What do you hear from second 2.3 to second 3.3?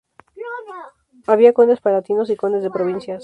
y "condes de provincias".